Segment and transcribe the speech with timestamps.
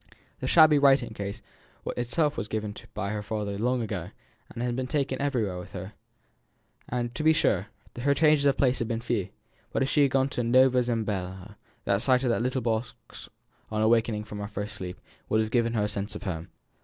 [0.39, 1.43] The shabby writing case
[1.85, 4.09] itself was given her by her father long ago,
[4.49, 5.93] and had since been taken with her
[6.99, 7.09] everywhere.
[7.13, 7.67] To be sure,
[7.99, 9.29] her changes of place had been but few;
[9.71, 13.29] but if she had gone to Nova Zembla, the sight of that little leather box
[13.69, 16.47] on awaking from her first sleep, would have given her a sense of home.